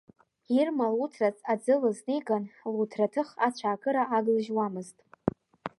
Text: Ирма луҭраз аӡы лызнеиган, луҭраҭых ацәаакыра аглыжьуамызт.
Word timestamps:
Ирма 0.57 0.87
луҭраз 0.97 1.37
аӡы 1.51 1.75
лызнеиган, 1.81 2.43
луҭраҭых 2.75 3.29
ацәаакыра 3.47 4.03
аглыжьуамызт. 4.15 4.97